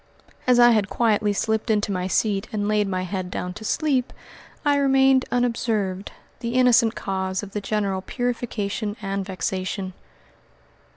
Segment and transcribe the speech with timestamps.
[0.47, 4.11] As I had quietly slipped into my seat and laid my head down to sleep,
[4.65, 9.93] I remained unobserved the innocent cause of the general purification and vexation.